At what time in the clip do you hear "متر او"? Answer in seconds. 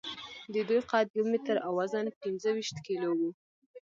1.31-1.71